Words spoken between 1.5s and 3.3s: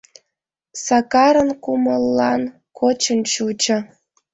кумыллан кочын